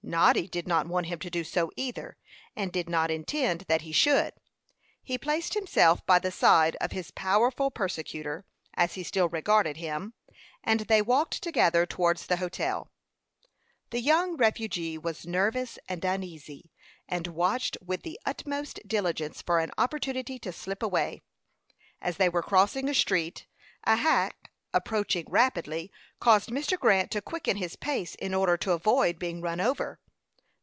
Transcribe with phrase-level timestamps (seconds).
[0.00, 2.16] Noddy did not want him to do so either,
[2.56, 4.32] and did not intend that he should.
[5.02, 10.14] He placed himself by the side of his powerful persecutor, as he still regarded him,
[10.64, 12.90] and they walked together towards the hotel.
[13.90, 16.70] The young refugee was nervous and uneasy,
[17.06, 21.20] and watched with the utmost diligence for an opportunity to slip away.
[22.00, 23.46] As they were crossing a street,
[23.84, 24.36] a hack,
[24.74, 26.78] approaching rapidly, caused Mr.
[26.78, 29.98] Grant to quicken his pace in order to avoid being run over.